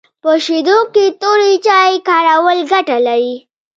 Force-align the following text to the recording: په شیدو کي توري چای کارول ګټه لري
په 0.23 0.31
شیدو 0.45 0.77
کي 0.93 1.05
توري 1.21 1.53
چای 1.65 1.93
کارول 2.07 2.59
ګټه 2.71 2.97
لري 3.07 3.35